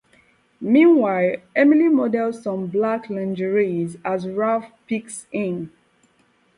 [0.59, 5.71] Meanwhile, Emily models some black lingerie as Ralph peeks in.